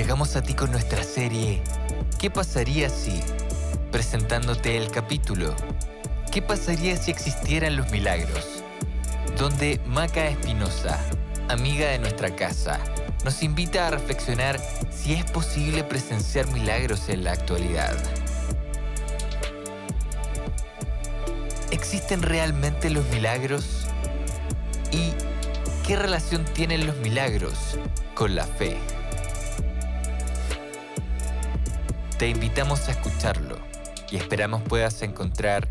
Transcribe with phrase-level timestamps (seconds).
[0.00, 1.60] Llegamos a ti con nuestra serie
[2.18, 3.20] ¿Qué pasaría si?
[3.92, 5.54] presentándote el capítulo
[6.32, 8.64] ¿Qué pasaría si existieran los milagros?
[9.36, 10.98] Donde Maca Espinosa,
[11.50, 12.80] amiga de nuestra casa,
[13.26, 14.58] nos invita a reflexionar
[14.90, 17.94] si es posible presenciar milagros en la actualidad.
[21.72, 23.86] ¿Existen realmente los milagros?
[24.92, 25.12] ¿Y
[25.86, 27.78] qué relación tienen los milagros
[28.14, 28.78] con la fe?
[32.20, 33.56] Te invitamos a escucharlo
[34.10, 35.66] y esperamos puedas encontrar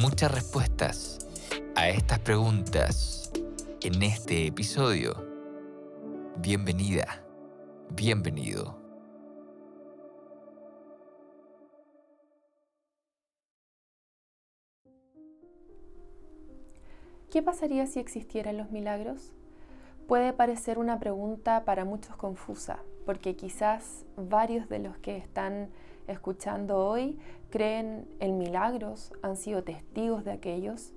[0.00, 1.26] muchas respuestas
[1.74, 3.32] a estas preguntas
[3.80, 5.12] en este episodio.
[6.36, 7.24] Bienvenida,
[7.90, 8.78] bienvenido.
[17.28, 19.32] ¿Qué pasaría si existieran los milagros?
[20.06, 25.68] Puede parecer una pregunta para muchos confusa, porque quizás varios de los que están
[26.08, 27.18] escuchando hoy
[27.50, 30.92] creen en milagros, han sido testigos de aquellos,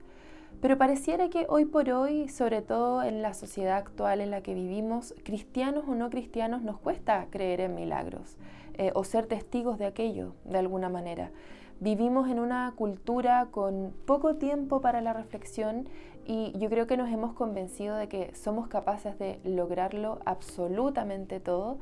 [0.62, 4.54] pero pareciera que hoy por hoy, sobre todo en la sociedad actual en la que
[4.54, 8.38] vivimos, cristianos o no cristianos, nos cuesta creer en milagros
[8.76, 11.32] eh, o ser testigos de aquello de alguna manera.
[11.80, 15.90] Vivimos en una cultura con poco tiempo para la reflexión
[16.26, 21.78] y yo creo que nos hemos convencido de que somos capaces de lograrlo absolutamente todo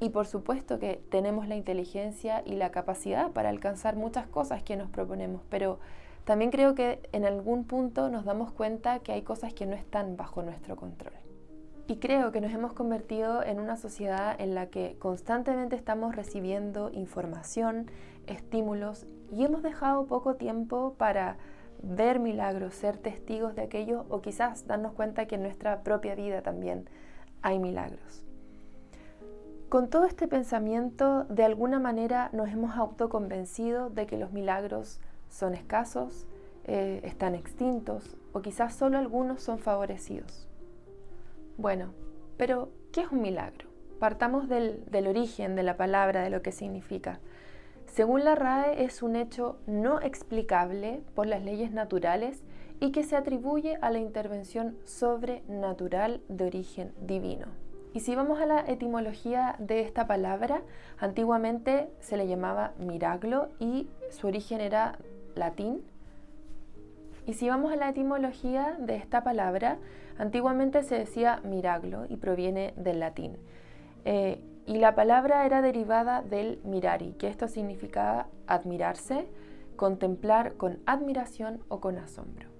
[0.00, 4.76] y por supuesto que tenemos la inteligencia y la capacidad para alcanzar muchas cosas que
[4.76, 5.80] nos proponemos, pero
[6.24, 10.16] también creo que en algún punto nos damos cuenta que hay cosas que no están
[10.18, 11.14] bajo nuestro control.
[11.86, 16.90] Y creo que nos hemos convertido en una sociedad en la que constantemente estamos recibiendo
[16.92, 17.90] información,
[18.26, 21.36] estímulos y hemos dejado poco tiempo para
[21.82, 26.42] ver milagros, ser testigos de aquello o quizás darnos cuenta que en nuestra propia vida
[26.42, 26.88] también
[27.42, 28.24] hay milagros.
[29.68, 35.54] Con todo este pensamiento, de alguna manera nos hemos autoconvencido de que los milagros son
[35.54, 36.26] escasos,
[36.64, 40.48] eh, están extintos o quizás solo algunos son favorecidos.
[41.58, 41.92] Bueno,
[42.36, 43.68] pero ¿qué es un milagro?
[43.98, 47.20] Partamos del, origen de la palabra, de lo que significa.
[47.98, 52.44] Según la RAE es un hecho no explicable por las leyes naturales
[52.78, 57.46] y que se atribuye a la intervención sobrenatural de origen divino.
[57.94, 60.62] Y si vamos a la etimología de esta palabra,
[61.00, 64.96] antiguamente se le llamaba miraglo y su origen era
[65.34, 65.82] latín
[67.26, 69.78] y si vamos a la etimología de esta palabra,
[70.18, 73.36] antiguamente se decía miraglo y proviene del latín.
[74.04, 79.26] Eh, y la palabra era derivada del mirari, que esto significaba admirarse,
[79.76, 82.50] contemplar con admiración o con asombro.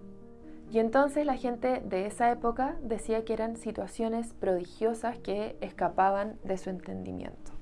[0.72, 6.56] Y entonces la gente de esa época decía que eran situaciones prodigiosas que escapaban de
[6.56, 7.52] su entendimiento.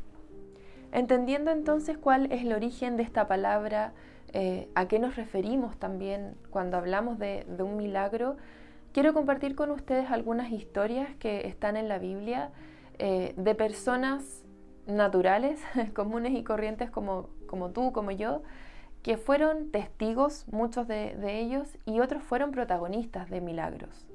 [0.92, 3.94] Entendiendo entonces cuál es el origen de esta palabra,
[4.32, 8.36] eh, a qué nos referimos también cuando hablamos de, un milagro,
[8.92, 12.52] quiero compartir con ustedes algunas historias que están en la Biblia
[12.98, 14.44] eh, de personas
[14.86, 15.60] naturales,
[15.94, 17.28] comunes y corrientes como,
[17.74, 18.42] tú, como yo,
[19.02, 24.06] que fueron testigos, muchos de, de, ellos, y otros fueron protagonistas de milagros.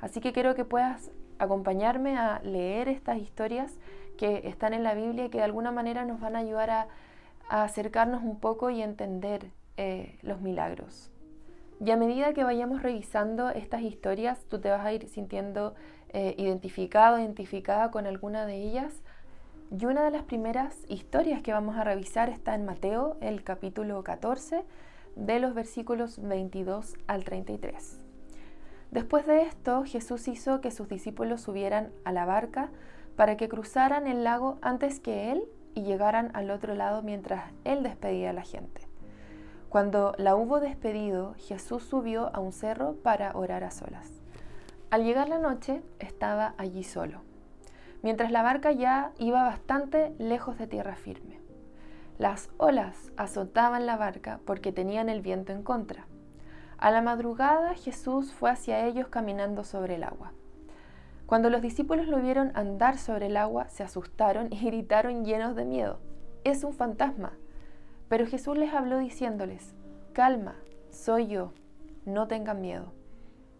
[0.00, 3.78] Así que quiero que puedas acompañarme a leer estas historias
[4.16, 6.88] que están en la Biblia y que de alguna manera nos van a ayudar a,
[7.48, 11.10] acercarnos un poco y entender eh, los milagros.
[11.80, 15.74] Y a medida que vayamos revisando estas historias, tú te vas a ir sintiendo
[16.10, 19.02] eh, identificado, identificada con alguna de ellas.
[19.70, 24.02] Y una de las primeras historias que vamos a revisar está en Mateo, el capítulo
[24.02, 24.64] 14,
[25.14, 27.98] de los versículos 22 al 33.
[28.90, 32.70] Después de esto, Jesús hizo que sus discípulos subieran a la barca
[33.16, 35.44] para que cruzaran el lago antes que él
[35.74, 38.87] y llegaran al otro lado mientras él despedía a la gente.
[39.68, 44.10] Cuando la hubo despedido, Jesús subió a un cerro para orar a solas.
[44.90, 47.20] Al llegar la noche, estaba allí solo,
[48.02, 51.38] mientras la barca ya iba bastante lejos de tierra firme.
[52.16, 56.06] Las olas azotaban la barca porque tenían el viento en contra.
[56.78, 60.32] A la madrugada Jesús fue hacia ellos caminando sobre el agua.
[61.26, 65.66] Cuando los discípulos lo vieron andar sobre el agua, se asustaron y gritaron llenos de
[65.66, 65.98] miedo.
[66.42, 67.34] Es un fantasma.
[68.08, 69.74] Pero Jesús les habló diciéndoles,
[70.12, 70.56] calma,
[70.90, 71.52] soy yo,
[72.04, 72.92] no tengan miedo.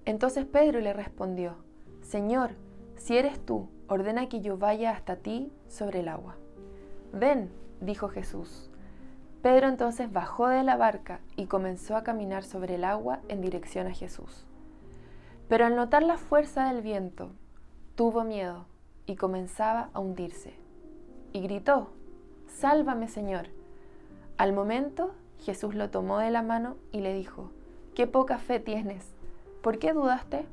[0.04, 1.56] Entonces Pedro le respondió,
[2.02, 2.52] Señor,
[2.96, 6.36] si eres tú, ordena que yo vaya hasta ti sobre el agua.
[7.12, 7.50] Ven,
[7.80, 8.70] dijo Jesús.
[9.42, 13.86] Pedro entonces bajó de la barca y comenzó a caminar sobre el agua en dirección
[13.86, 14.46] a Jesús.
[15.48, 17.30] Pero al notar la fuerza del viento,
[17.94, 18.66] tuvo miedo
[19.06, 20.54] y comenzaba a hundirse.
[21.32, 21.90] Y gritó,
[22.46, 23.57] Sálvame, Señor.
[24.38, 27.50] Al momento, Jesús lo tomó de la mano y le dijo,
[27.94, 29.12] Qué poca fe tienes.
[29.62, 30.46] ¿Por qué dudaste?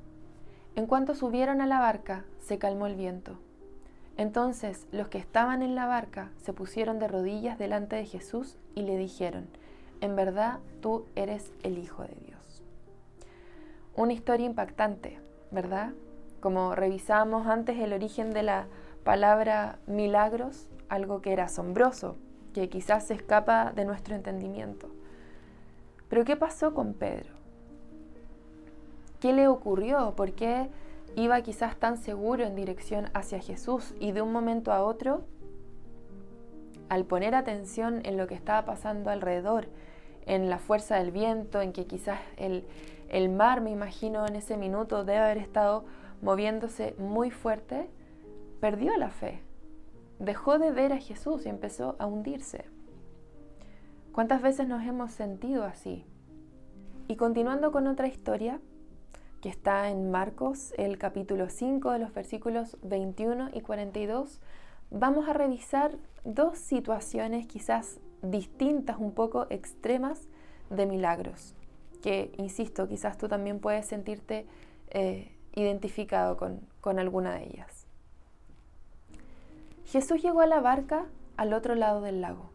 [0.76, 3.38] En cuanto subieron a la barca, se calmó el viento.
[4.18, 8.82] Entonces los que estaban en la barca se pusieron de rodillas delante de Jesús y
[8.82, 9.48] le dijeron,
[10.02, 12.64] En verdad tú eres el Hijo de Dios.
[13.96, 15.20] Una historia impactante,
[15.52, 15.94] ¿verdad?
[16.46, 18.68] como revisábamos antes el origen de la
[19.04, 22.18] palabra milagros, algo que era asombroso,
[22.56, 24.88] que quizás se escapa de nuestro entendimiento.
[26.07, 27.34] Pero ¿qué pasó con Pedro?
[29.19, 30.13] ¿Qué le ocurrió?
[30.16, 30.69] ¿Por qué
[31.18, 35.25] iba quizás tan seguro en dirección hacia Jesús y de un momento a otro,
[36.88, 39.68] al poner atención en lo que estaba pasando alrededor,
[40.25, 42.66] en la fuerza del viento, en que quizás el,
[43.10, 45.84] el mar, me imagino, en ese minuto debe haber estado
[46.22, 47.90] moviéndose muy fuerte,
[48.62, 49.44] perdió la fe.
[50.19, 52.65] Dejó de ver a Jesús y empezó a hundirse.
[54.12, 56.06] ¿Cuántas veces nos hemos sentido así?
[57.07, 58.59] Y continuando con otra historia,
[59.41, 64.39] que está en Marcos, el capítulo 5 de los versículos 21 y 42,
[64.89, 70.27] vamos a revisar dos situaciones quizás distintas, un poco extremas,
[70.69, 71.53] de milagros,
[72.01, 74.45] que, insisto, quizás tú también puedes sentirte
[74.89, 77.85] eh, identificado con, alguna de ellas.
[79.86, 81.06] Jesús llegó a la barca
[81.38, 82.50] al otro lado del lago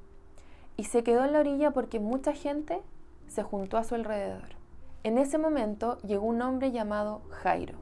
[0.77, 2.82] y se quedó en la orilla porque mucha gente
[3.29, 4.56] se juntó a su alrededor.
[5.03, 7.79] En ese momento llegó un hombre llamado Jairo,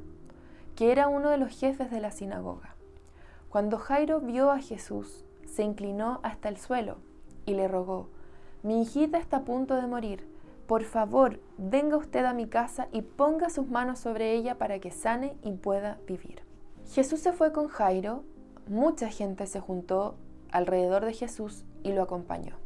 [0.77, 2.75] que era uno de los jefes de la sinagoga.
[3.49, 6.99] Cuando Jairo vio a Jesús, se inclinó hasta el suelo
[7.47, 8.09] y le rogó,
[8.63, 13.01] mi hijita está a punto de morir por favor, venga usted a mi casa y
[13.01, 16.43] ponga sus manos sobre ella para que sane y pueda vivir.
[16.93, 18.23] Jesús se fue con Jairo,
[18.69, 20.17] mucha gente se juntó
[20.51, 22.57] alrededor de Jesús y lo acompañó.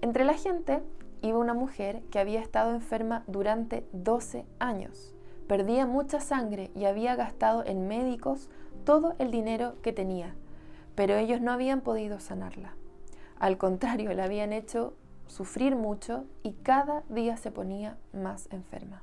[0.00, 0.82] Entre la gente
[1.22, 5.14] iba una mujer que había estado enferma durante 12 años.
[5.46, 8.50] Perdía mucha sangre y había gastado en médicos
[8.84, 10.34] todo el dinero que tenía,
[10.94, 12.74] pero ellos no habían podido sanarla.
[13.38, 14.94] Al contrario, la habían hecho
[15.26, 19.02] sufrir mucho y cada día se ponía más enferma.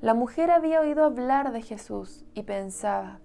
[0.00, 3.20] La mujer había oído hablar de Jesús y pensaba,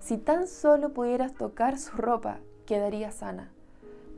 [0.00, 3.50] si tan solo pudieras tocar su ropa, quedaría sana.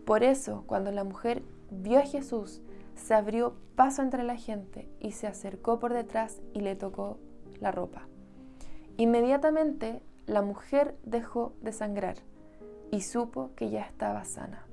[0.04, 2.60] Por eso, cuando la mujer vio a Jesús,
[2.94, 7.18] se abrió paso entre la gente y se acercó por detrás y le tocó
[7.60, 8.06] la ropa.
[8.96, 12.16] Inmediatamente la mujer dejó de sangrar
[12.90, 14.64] y supo que ya estaba sana.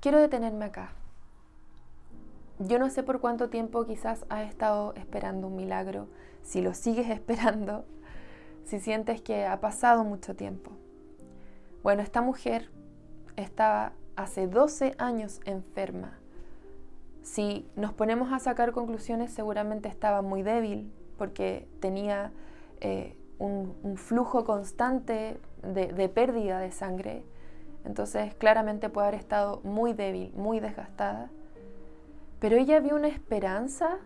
[0.00, 0.92] Quiero detenerme acá.
[2.58, 6.08] Yo no sé por cuánto tiempo quizás has estado esperando un milagro,
[6.42, 7.84] si lo sigues esperando,
[8.64, 10.72] si sientes que ha pasado mucho tiempo.
[11.82, 12.70] Bueno, esta mujer
[13.36, 16.18] estaba hace 12 años enferma.
[17.22, 22.32] Si nos ponemos a sacar conclusiones, seguramente estaba muy débil porque tenía
[22.80, 27.24] eh, un, flujo constante de pérdida de sangre
[27.84, 31.30] entonces claramente puede haber estado muy débil, muy desgastada.
[32.38, 33.98] Pero ella vio una esperanza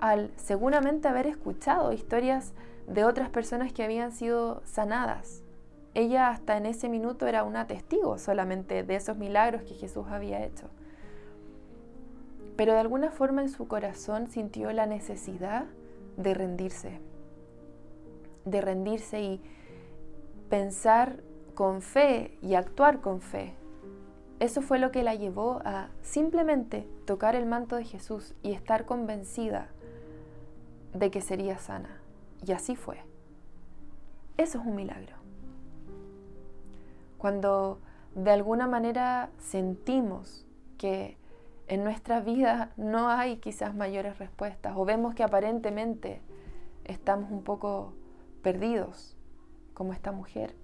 [0.00, 2.52] al seguramente haber escuchado historias
[2.88, 5.42] de otras personas que habían sido sanadas.
[5.94, 10.44] Ella hasta en ese minuto era una testigo solamente de esos milagros que Jesús había
[10.44, 10.68] hecho.
[12.56, 15.66] Pero de alguna forma en su corazón sintió la necesidad
[16.16, 17.00] de rendirse,
[18.44, 19.40] de rendirse y
[20.48, 21.20] pensar
[21.54, 23.54] con fe y actuar con fe.
[24.40, 28.86] Eso fue lo que la llevó a simplemente tocar el manto de Jesús y estar
[28.86, 29.68] convencida
[30.94, 31.97] de que sería sana.
[32.46, 32.98] Y así fue.
[34.36, 35.16] Eso es un milagro.
[37.18, 37.80] Cuando
[38.14, 41.18] de alguna manera sentimos que
[41.66, 46.22] en nuestra vida no hay quizás mayores respuestas o vemos que aparentemente
[46.84, 47.92] estamos un poco
[48.42, 49.16] perdidos,
[49.74, 50.54] como esta mujer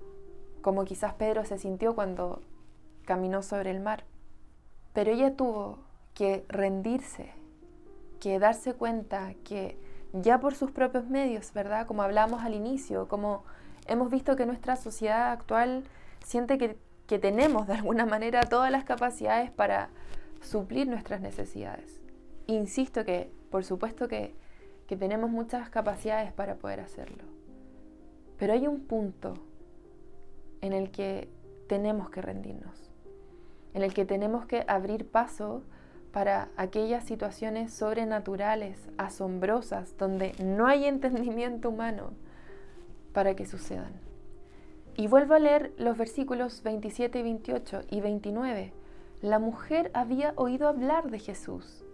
[0.64, 2.40] como quizás Pedro se sintió cuando
[3.04, 4.04] caminó sobre el mar.
[4.94, 5.80] Pero ella tuvo
[6.14, 7.34] que rendirse,
[8.18, 9.78] que darse cuenta que
[10.22, 11.86] ya por sus propios medios, ¿verdad?
[11.86, 13.44] Como hablamos al inicio, como
[13.86, 15.84] hemos visto que nuestra sociedad actual
[16.24, 16.78] siente que,
[17.18, 19.88] tenemos de alguna manera todas las capacidades para
[20.40, 22.00] suplir nuestras necesidades.
[22.48, 24.34] Insisto que, por supuesto que
[24.88, 27.22] tenemos muchas capacidades para poder hacerlo.
[28.36, 29.34] Pero hay un punto
[30.60, 31.28] en el que
[31.68, 32.90] tenemos que rendirnos,
[33.74, 35.62] en el que tenemos que abrir paso
[36.14, 42.12] para aquellas situaciones sobrenaturales, asombrosas, donde no hay entendimiento humano
[43.12, 43.92] para que sucedan.
[44.96, 48.72] Y vuelvo a leer los versículos 27 y 28 y 29.
[49.22, 51.84] La mujer había oído hablar de Jesús.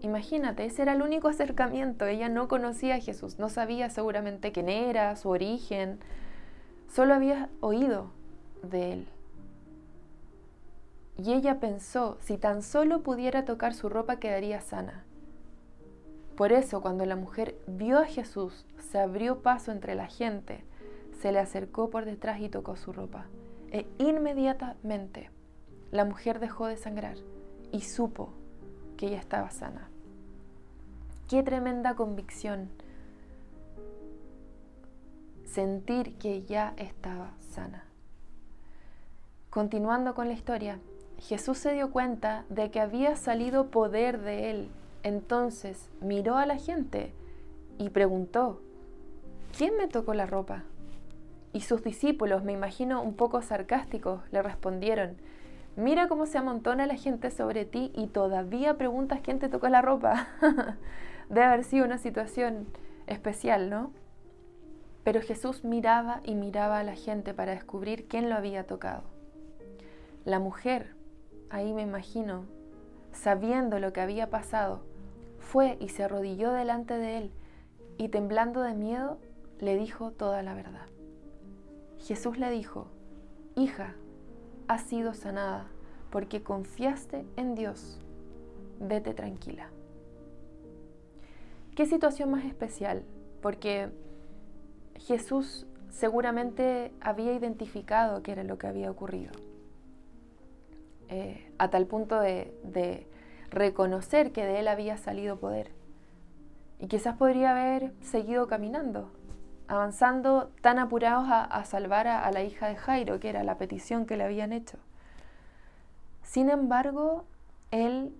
[0.00, 2.06] Imagínate, ese era el único acercamiento.
[2.06, 5.98] Ella no conocía a Jesús, no sabía seguramente quién era, su origen,
[6.88, 8.12] solo había oído
[8.62, 9.08] de él.
[11.22, 15.04] Y ella pensó, si tan solo pudiera tocar su ropa quedaría sana.
[16.36, 20.64] Por eso cuando la mujer vio a Jesús, se abrió paso entre la gente,
[21.20, 23.26] se le acercó por detrás y tocó su ropa.
[23.70, 25.30] E inmediatamente
[25.92, 27.16] la mujer dejó de sangrar
[27.70, 28.30] y supo
[28.96, 29.88] que ella estaba sana.
[31.28, 32.68] Qué tremenda convicción
[35.44, 37.84] sentir que ya estaba sana.
[39.50, 40.80] Continuando con la historia,
[41.22, 44.68] Jesús se dio cuenta de que había salido poder de él.
[45.04, 47.12] Entonces miró a la gente
[47.78, 48.60] y preguntó,
[49.56, 50.64] ¿quién me tocó la ropa?
[51.52, 55.16] Y sus discípulos, me imagino un poco sarcásticos, le respondieron,
[55.76, 59.80] Mira cómo se amontona la gente sobre ti y todavía preguntas quién te tocó la
[59.80, 60.28] ropa.
[61.30, 62.66] Debe haber sido una situación
[63.06, 63.92] especial, ¿no?
[65.02, 69.04] Pero Jesús miraba y miraba a la gente para descubrir quién lo había tocado.
[70.26, 70.94] La mujer,
[71.52, 72.46] ahí me imagino,
[73.12, 74.80] sabiendo lo que había pasado,
[75.38, 77.30] fue y se arrodilló delante de él
[77.98, 79.18] y temblando de miedo
[79.60, 80.86] le dijo toda la verdad.
[81.98, 82.88] Jesús le dijo,
[83.54, 83.94] hija,
[84.66, 85.66] has sido sanada
[86.10, 88.00] porque confiaste en Dios.
[88.80, 89.68] Vete tranquila.
[91.76, 93.04] ¿Qué situación más especial?
[93.42, 93.90] Porque
[94.96, 99.32] Jesús seguramente había identificado qué era lo que había ocurrido.
[101.14, 103.06] Eh, a tal punto de,
[103.50, 105.70] reconocer que de él había salido poder.
[106.78, 109.12] Y quizás podría haber seguido caminando,
[109.68, 114.16] avanzando tan apurados a, salvar a, la hija de Jairo, que era la petición que
[114.16, 114.78] le habían hecho.
[116.22, 117.26] Sin embargo,
[117.72, 118.14] él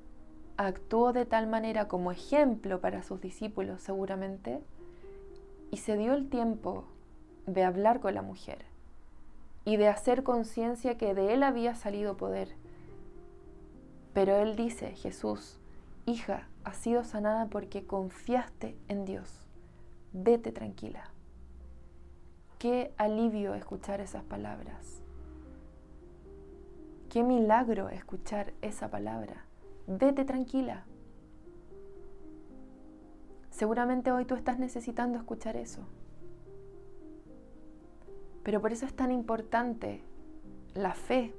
[0.59, 4.61] actuó de tal manera como ejemplo para sus discípulos seguramente
[5.71, 6.85] y se dio el tiempo
[7.47, 8.67] de hablar con la mujer
[9.65, 12.55] y de hacer conciencia que de él había salido poder.
[14.13, 15.59] Pero él dice, Jesús,
[16.07, 19.47] hija, has sido sanada porque confiaste en Dios.
[20.13, 21.11] Vete tranquila.
[22.59, 25.03] Qué alivio escuchar esas palabras.
[27.09, 29.45] Qué milagro escuchar esa palabra.
[29.87, 30.85] Vete tranquila.
[33.51, 35.83] Seguramente hoy tú estás necesitando escuchar eso.
[38.43, 40.03] Pero por eso es tan importante
[40.75, 41.35] la fe.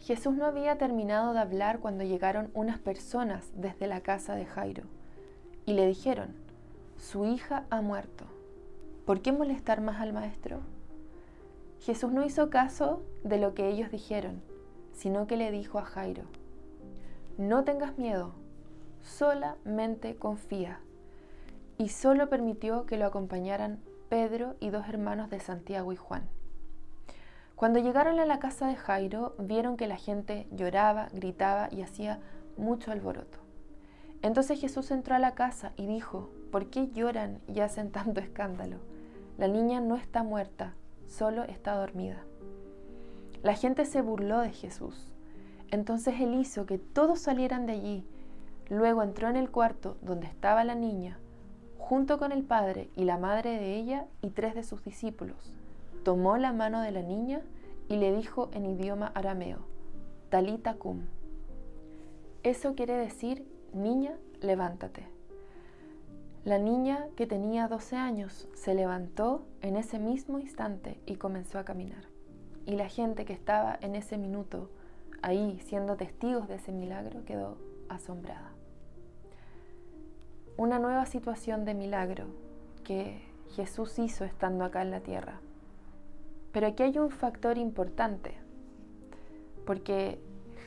[0.00, 4.84] Jesús no había terminado de hablar cuando llegaron unas personas desde la casa de Jairo
[5.66, 6.34] y le dijeron,
[6.96, 8.24] su hija ha muerto
[9.08, 10.60] ¿Por qué molestar más al maestro?
[11.80, 14.42] Jesús no hizo caso de lo que ellos dijeron,
[14.92, 16.24] sino que le dijo a Jairo,
[17.38, 18.34] no tengas miedo,
[19.00, 20.80] solamente confía.
[21.78, 26.28] Y solo permitió que lo acompañaran Pedro y dos hermanos de Santiago y Juan.
[27.58, 32.20] Cuando llegaron a la casa de Jairo, vieron que la gente lloraba, gritaba y hacía
[32.56, 33.38] mucho alboroto.
[34.22, 38.76] Entonces Jesús entró a la casa y dijo, ¿por qué lloran y hacen tanto escándalo?
[39.38, 40.74] La niña no está muerta,
[41.08, 42.22] solo está dormida.
[43.42, 45.12] La gente se burló de Jesús.
[45.72, 48.06] Entonces él hizo que todos salieran de allí.
[48.68, 51.18] Luego entró en el cuarto donde estaba la niña,
[51.76, 55.52] junto con el padre y la madre de ella y tres de sus discípulos.
[56.08, 57.42] Tomó la mano de la niña
[57.86, 59.58] y le dijo en idioma arameo,
[60.30, 61.02] Talita cum.
[62.42, 65.06] Eso quiere decir, niña, levántate.
[66.46, 71.66] La niña, que tenía 12 años, se levantó en ese mismo instante y comenzó a
[71.66, 72.04] caminar.
[72.64, 74.70] Y la gente que estaba en ese minuto
[75.20, 77.58] ahí siendo testigos de ese milagro quedó
[77.90, 78.52] asombrada.
[80.56, 82.28] Una nueva situación de milagro
[82.82, 85.42] que Jesús hizo estando acá en la tierra.
[86.58, 88.34] Pero aquí hay un factor importante,
[89.64, 90.18] porque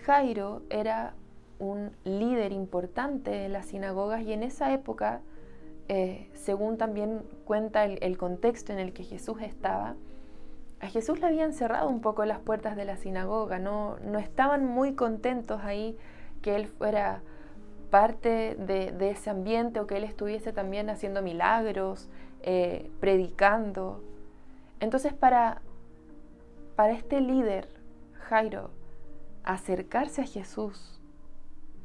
[0.05, 1.15] Jairo era
[1.59, 5.19] un líder importante de las sinagogas y en esa época
[5.89, 9.95] eh, según también cuenta el, contexto en el que Jesús estaba,
[10.79, 14.65] a Jesús le habían cerrado un poco las puertas de la sinagoga, no, no estaban
[14.65, 15.97] muy contentos ahí
[16.41, 17.21] que él fuera
[17.89, 22.07] parte de, ese ambiente o que él estuviese también haciendo milagros,
[22.43, 24.01] eh, predicando.
[24.79, 25.61] Entonces para,
[26.75, 27.69] para este líder,
[28.13, 28.71] Jairo,
[29.43, 30.99] acercarse a Jesús,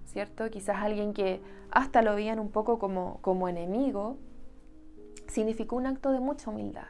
[0.04, 0.48] ¿cierto?
[0.50, 1.40] Quizás alguien que
[1.70, 4.18] hasta lo veían un poco como, como enemigo,
[5.28, 6.86] significó un acto de mucha humildad.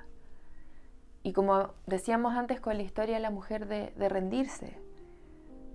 [1.22, 4.78] Y como decíamos antes con la historia de la mujer de, rendirse,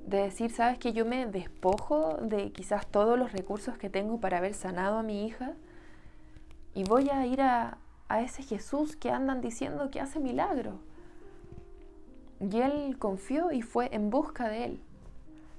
[0.05, 4.37] de decir, sabes que yo me despojo de quizás todos los recursos que tengo para
[4.37, 5.53] haber sanado a mi hija
[6.73, 10.79] y voy a ir a, a ese Jesús que andan diciendo que hace milagro.
[12.41, 14.83] Y él confió y fue en busca de él.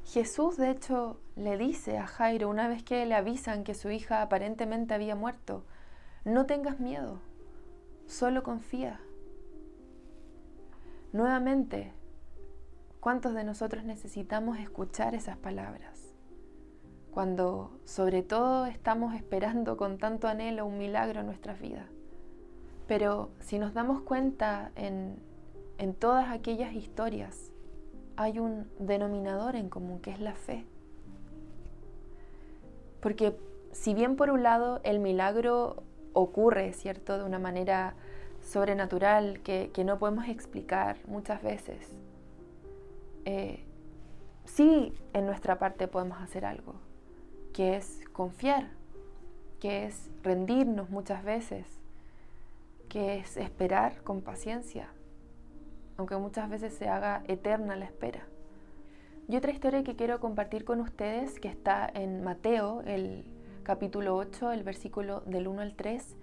[0.04, 4.20] Jesús, de hecho, le dice a Jairo una vez que le avisan que su hija
[4.20, 5.64] aparentemente había muerto,
[6.24, 7.20] no tengas miedo,
[8.06, 9.00] solo confía.
[11.12, 11.92] Nuevamente,
[13.00, 16.14] ¿cuántos de nosotros necesitamos escuchar esas palabras?
[17.12, 21.86] Cuando sobre todo estamos esperando con tanto anhelo un milagro en nuestras vidas.
[22.88, 25.16] Pero si nos damos cuenta en,
[25.82, 27.50] en todas aquellas historias,
[28.14, 30.64] hay un denominador en común, que es la fe.
[33.00, 33.36] Porque
[33.72, 37.96] si bien por un lado el milagro ocurre, ¿cierto?, de una manera
[38.42, 41.88] sobrenatural que, no podemos explicar muchas veces,
[43.24, 43.64] eh,
[44.44, 46.74] sí en nuestra parte podemos hacer algo,
[47.52, 48.68] que es confiar,
[49.58, 51.66] que es rendirnos muchas veces,
[52.88, 54.88] que es esperar con paciencia,
[55.96, 58.26] aunque muchas veces se haga eterna la espera.
[59.28, 63.24] Y otra historia que quiero compartir con ustedes, que está en Mateo, el
[63.62, 66.16] capítulo 8, el versículo del 1 al 3,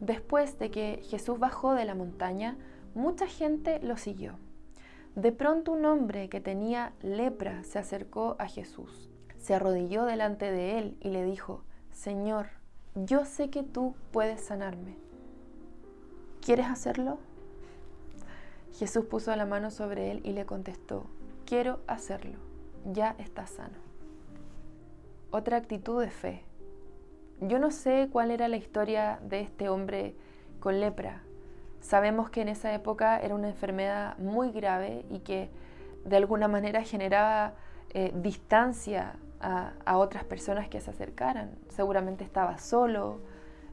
[0.00, 2.56] después de que Jesús bajó de la montaña,
[2.94, 4.38] mucha gente lo siguió.
[5.14, 10.78] De pronto un hombre que tenía lepra se acercó a Jesús, se arrodilló delante de
[10.78, 11.62] él y le dijo,
[11.92, 12.46] Señor,
[12.94, 14.96] yo sé que tú puedes sanarme.
[16.40, 17.18] ¿Quieres hacerlo?
[18.74, 21.06] Jesús puso la mano sobre él y le contestó,
[21.46, 22.38] quiero hacerlo,
[22.84, 23.78] ya está sano.
[25.30, 26.44] Otra actitud de fe.
[27.40, 30.16] Yo no sé cuál era la historia de este hombre
[30.58, 31.22] con lepra.
[31.80, 35.50] Sabemos que en esa época era una enfermedad muy grave y que
[36.04, 37.54] de alguna manera generaba
[37.90, 41.58] eh, distancia a, otras personas que se acercaran.
[41.68, 43.20] Seguramente estaba solo,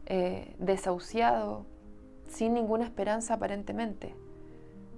[0.06, 1.66] eh, desahuciado,
[2.28, 4.14] sin ninguna esperanza aparentemente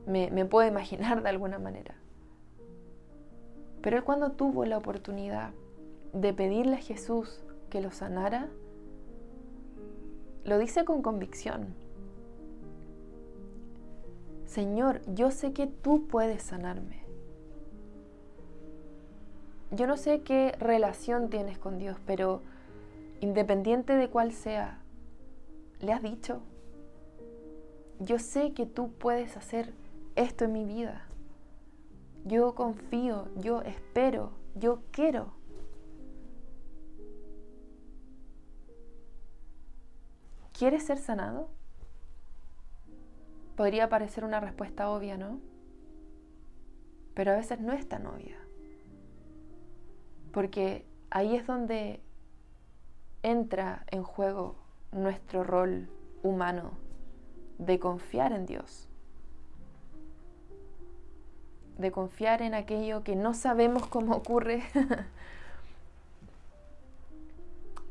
[0.06, 1.96] me, puedo imaginar de alguna manera.
[3.82, 5.52] Pero él cuando tuvo la oportunidad
[6.14, 8.50] de pedirle a Jesús que lo sanara,
[10.46, 11.74] lo dice con convicción.
[14.46, 17.04] Señor, yo sé que tú puedes sanarme.
[19.72, 22.42] Yo no sé qué relación tienes con Dios, pero
[23.22, 24.80] independiente de cuál sea,
[25.80, 26.42] le has dicho,
[28.00, 29.74] yo sé que tú puedes hacer
[30.16, 31.06] esto en mi vida.
[32.26, 35.34] Yo confío, yo espero, yo quiero.
[40.58, 41.50] ¿Quieres ser sanado?
[43.58, 45.40] Podría parecer una respuesta obvia, ¿no?
[47.14, 48.38] Pero a veces no es tan obvia.
[50.32, 52.02] Porque ahí es donde
[53.22, 54.56] entra en juego
[54.92, 55.90] nuestro rol
[56.24, 56.72] humano
[57.58, 58.90] de confiar en Dios
[61.84, 64.64] de confiar en aquello que no sabemos cómo ocurre,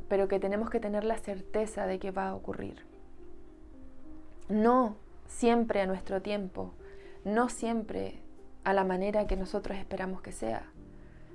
[0.09, 2.85] pero que tenemos que tener la certeza de que va a ocurrir.
[4.49, 4.97] No
[5.29, 6.73] siempre a nuestro tiempo,
[7.25, 8.19] no siempre
[8.65, 10.65] a la manera que nosotros esperamos que sea.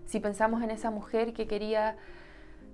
[0.06, 1.96] Si pensamos en esa mujer que quería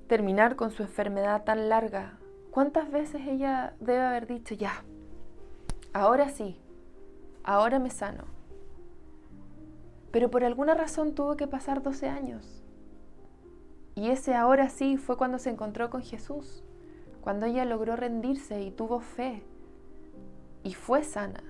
[0.08, 2.18] terminar con su enfermedad tan larga,
[2.52, 4.84] ¿cuántas veces ella debe haber dicho, ya,
[5.94, 6.60] ahora sí,
[7.44, 8.26] ahora me sano?
[10.14, 12.62] Pero por alguna razón tuvo que pasar 12 años.
[13.96, 16.64] Y ese ahora sí fue cuando se encontró con Jesús,
[17.22, 19.42] cuando ella logró rendirse y tuvo fe
[20.62, 21.44] y fue sana.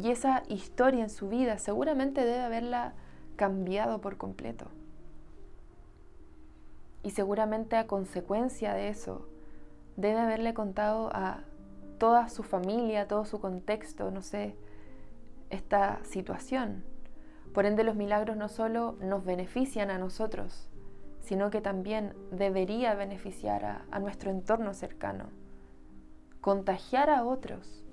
[0.00, 2.94] Y esa historia en su vida seguramente debe haberla
[3.34, 4.66] cambiado por completo.
[7.02, 9.26] Y seguramente a consecuencia de eso,
[9.96, 11.40] debe haberle contado a
[11.98, 14.54] toda su familia, todo su contexto, no sé,
[15.54, 16.84] esta situación.
[17.52, 20.68] Por ende, los milagros no solo nos benefician a nosotros,
[21.20, 25.30] sino que también debería beneficiar a, a nuestro entorno cercano,
[26.40, 27.84] contagiar a otros.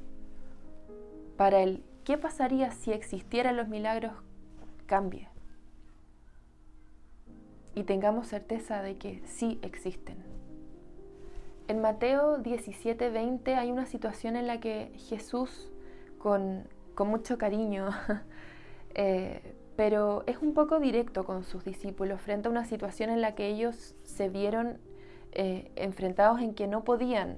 [1.38, 4.14] Para el qué pasaría si existieran los milagros
[4.86, 5.30] cambie
[7.76, 10.18] y tengamos certeza de que sí existen.
[11.68, 15.72] En Mateo 17, 20 hay una situación en la que Jesús,
[16.18, 16.68] con,
[17.00, 17.90] mucho cariño,
[18.96, 23.36] eh, pero es un poco directo con sus discípulos frente a una situación en la
[23.36, 24.78] que ellos se vieron
[25.32, 27.38] eh, enfrentados en que no podían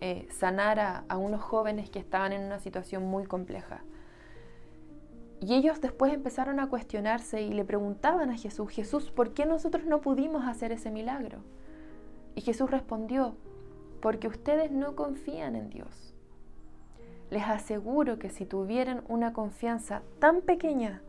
[0.00, 3.82] eh, sanar a unos jóvenes que estaban en una situación muy compleja.
[5.40, 9.84] Y ellos después empezaron a cuestionarse y le preguntaban a Jesús, Jesús, ¿por qué nosotros
[9.84, 11.38] no pudimos hacer ese milagro?
[12.34, 13.36] Y Jesús respondió,
[14.00, 16.14] porque ustedes no confían en Dios.
[17.30, 21.02] Les aseguro que si tuvieran una confianza tan pequeña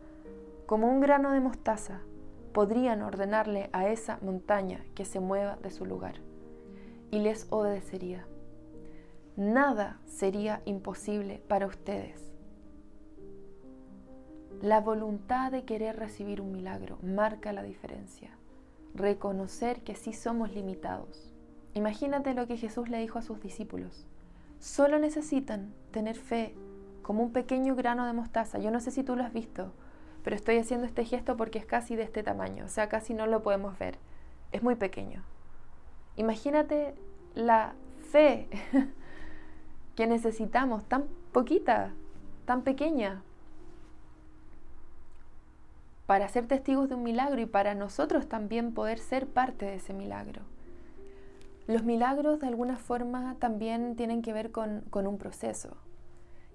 [0.66, 2.02] como un grano de mostaza,
[2.54, 6.16] podrían ordenarle a esa montaña que se mueva de su lugar
[7.12, 8.26] y les obedecería.
[9.38, 12.30] Nada sería imposible para ustedes
[14.62, 18.32] la voluntad de querer recibir un milagro marca la diferencia.
[18.94, 21.34] Reconocer que sí somos limitados.
[21.76, 24.06] Imagínate lo que Jesús le dijo a sus discípulos.
[24.60, 26.56] Solo necesitan tener fe
[27.02, 28.60] como un pequeño grano de mostaza.
[28.60, 29.72] Yo no sé si tú lo has visto,
[30.24, 33.26] pero estoy haciendo este gesto porque es casi de este tamaño, o sea, casi no
[33.26, 33.98] lo podemos ver.
[34.52, 35.24] Es muy pequeño.
[36.18, 36.96] Imagínate
[37.36, 37.74] la
[38.12, 38.48] fe
[39.96, 41.94] que necesitamos, tan poquita,
[42.46, 43.24] tan pequeña,
[46.06, 49.94] para ser testigos de un milagro y para nosotros también poder ser parte de ese
[49.94, 50.42] milagro.
[51.70, 55.78] Los milagros de alguna forma también tienen que ver con, un proceso.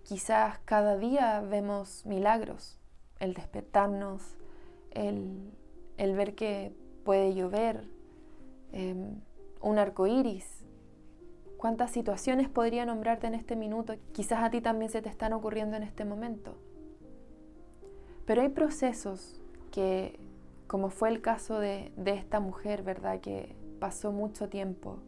[0.03, 2.81] Quizás cada día vemos milagros,
[3.21, 4.37] el despertarnos,
[4.91, 5.53] el,
[5.97, 6.75] ver que
[7.05, 7.85] puede llover,
[8.73, 9.21] em,
[9.61, 10.65] un arco iris.
[11.59, 13.95] ¿Cuántas situaciones podría nombrarte en este minuto?
[14.11, 16.57] Quizás a ti también se te están ocurriendo en este momento.
[18.27, 20.19] Pero hay procesos que,
[20.67, 23.21] como fue el caso de, esta mujer, ¿verdad?
[23.21, 24.99] Que pasó mucho tiempo,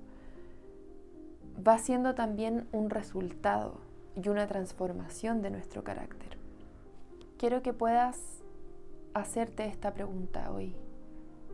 [1.67, 3.79] va siendo también un resultado
[4.15, 6.39] y una transformación de nuestro carácter.
[7.39, 8.43] Quiero que puedas
[9.15, 10.75] hacerte esta pregunta hoy.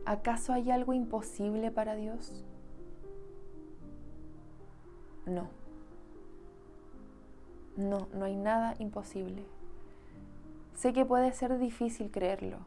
[0.05, 2.43] ¿Acaso hay algo imposible para Dios?
[5.25, 5.47] No.
[7.77, 9.43] No, no hay nada imposible.
[10.75, 12.57] Sé que puede ser difícil creerlo,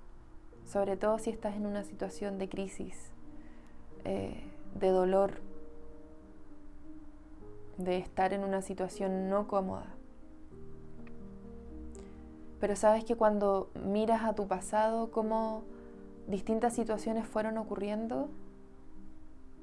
[0.65, 3.11] sobre todo si estás en una situación de crisis,
[4.05, 4.43] eh,
[4.79, 5.33] de dolor,
[7.79, 9.87] de estar en una situación no cómoda.
[12.61, 15.65] Pero sabes que cuando miras a tu pasado, cómo
[16.27, 18.29] distintas situaciones fueron ocurriendo,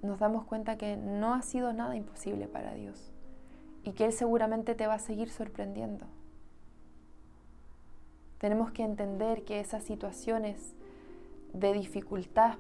[0.02, 3.12] nos damos cuenta que no ha sido nada imposible para Dios
[3.84, 6.06] y que Él seguramente te va a seguir sorprendiendo.
[8.38, 10.76] Tenemos que entender que esas situaciones
[11.54, 12.58] de dificultad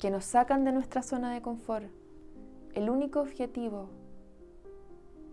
[0.00, 1.86] que nos sacan de nuestra zona de confort,
[2.74, 3.90] el único objetivo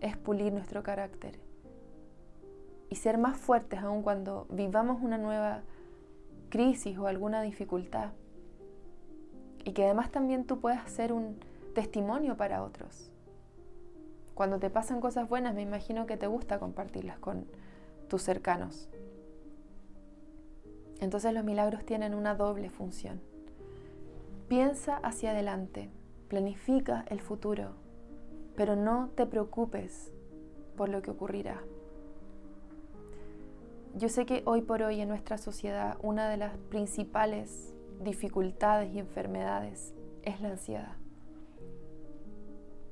[0.02, 1.40] es pulir nuestro carácter
[2.90, 5.62] y ser más fuertes aun cuando vivamos una nueva
[6.50, 8.12] crisis o alguna dificultad.
[9.64, 11.38] Y que además también tú puedas ser un
[11.74, 13.10] testimonio para otros.
[14.34, 17.46] Cuando te pasan cosas buenas, me imagino que te gusta compartirlas con
[18.08, 18.90] tus cercanos.
[21.00, 23.20] Entonces los milagros tienen una doble función.
[24.48, 25.90] Piensa hacia adelante,
[26.28, 27.74] planifica el futuro,
[28.56, 30.10] pero no te preocupes
[30.74, 31.60] por lo que ocurrirá.
[33.94, 39.00] Yo sé que hoy por hoy en nuestra sociedad una de las principales dificultades y
[39.00, 40.96] enfermedades es la ansiedad.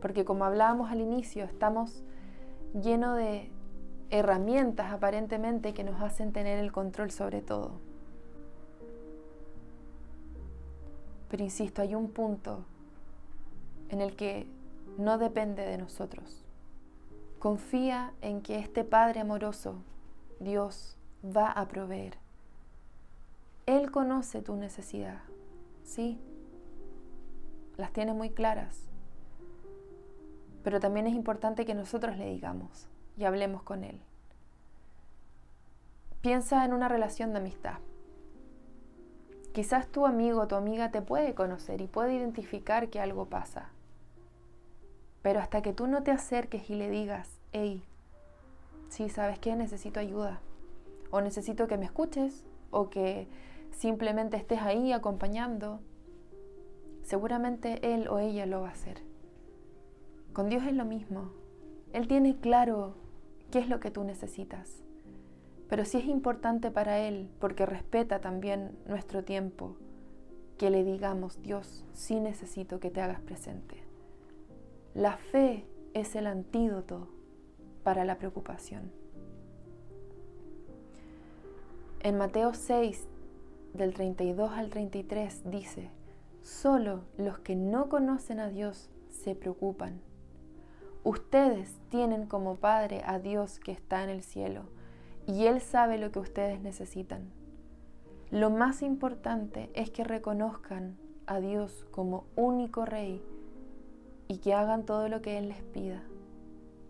[0.03, 2.05] Porque como hablábamos al inicio, estamos
[2.75, 3.51] llenos de
[4.11, 7.86] herramientas aparentemente que nos hacen tener el control sobre todo.
[11.29, 12.65] Pero insisto, hay un punto
[13.89, 14.47] en el que
[14.99, 16.45] no depende de nosotros.
[17.39, 19.77] Confía en que este Padre amoroso,
[20.41, 22.19] Dios, va a proveer.
[23.67, 25.21] Él conoce tu necesidad,
[25.83, 26.21] sí,
[27.77, 28.89] las tiene muy claras.
[30.63, 34.01] Pero también es importante que nosotros le digamos y hablemos con Él.
[36.23, 37.79] Piensa en una relación de amistad.
[39.57, 43.71] Quizás tu amigo tu amiga te puede conocer y puede identificar que algo pasa.
[45.23, 47.83] Pero hasta que tú no te acerques y le digas, hey,
[48.91, 49.57] sí, ¿sabes qué?
[49.57, 50.41] Necesito ayuda.
[51.11, 53.29] O necesito que me escuches o que
[53.71, 55.81] simplemente estés ahí acompañando.
[57.03, 59.01] seguramente él o ella lo va a hacer.
[60.35, 61.31] Con Dios es lo mismo.
[61.95, 62.95] Él tiene claro
[63.51, 64.86] qué es lo que tú necesitas.
[65.69, 69.77] Pero sí es importante para Él, porque respeta también nuestro tiempo,
[70.59, 73.83] que le digamos, Dios, sí necesito que te hagas presente.
[74.95, 77.09] La fe es el antídoto
[77.83, 78.93] para la preocupación.
[82.01, 83.07] En Mateo 6,
[83.75, 85.91] del 32 al 33, dice,
[86.43, 90.01] solo los que no conocen a Dios se preocupan.
[91.03, 94.76] Ustedes tienen como Padre a Dios que está en el cielo
[95.27, 97.31] y Él sabe lo que ustedes necesitan.
[98.31, 103.23] Lo más importante es que reconozcan a Dios como único Rey
[104.29, 106.03] y que hagan todo lo que Él les pida.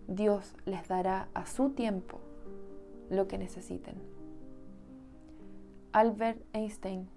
[0.07, 2.21] Dios les dará a su tiempo
[3.11, 3.97] lo que necesiten.
[5.93, 7.09] Albert Einstein,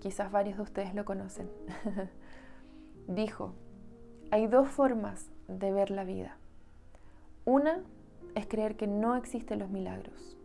[0.00, 1.48] quizás varios de ustedes lo conocen,
[3.08, 3.54] dijo,
[4.30, 6.36] hay dos formas de ver la vida.
[7.46, 7.82] Una
[8.34, 10.36] es creer que no existen los milagros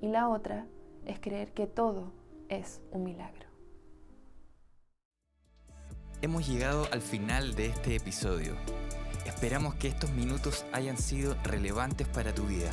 [0.00, 0.66] y la otra
[1.06, 2.12] es creer que todo
[2.48, 3.48] es un milagro.
[6.22, 8.54] Hemos llegado al final de este episodio.
[9.24, 12.70] Esperamos que estos minutos hayan sido relevantes para tu vida.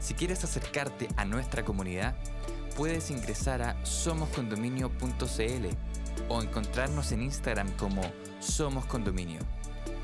[0.00, 2.14] Si quieres acercarte a nuestra comunidad,
[2.76, 5.66] puedes ingresar a somoscondominio.cl
[6.28, 8.02] o encontrarnos en Instagram como
[8.40, 9.40] Somos Condominio.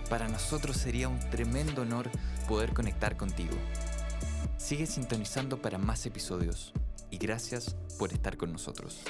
[0.08, 2.10] Para nosotros sería un tremendo honor
[2.48, 3.54] poder conectar contigo.
[4.58, 6.72] Sigue sintonizando para más episodios
[7.10, 9.00] y gracias por estar con nosotros.